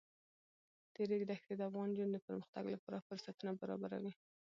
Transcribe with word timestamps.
د 0.93 0.95
ریګ 1.09 1.23
دښتې 1.29 1.53
د 1.57 1.61
افغان 1.69 1.87
نجونو 1.91 2.11
د 2.13 2.17
پرمختګ 2.27 2.63
لپاره 2.75 3.05
فرصتونه 3.07 3.51
برابروي. 3.61 4.13